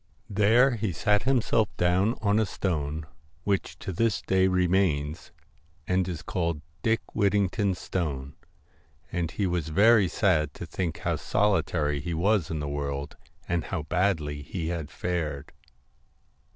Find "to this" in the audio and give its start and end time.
3.77-4.23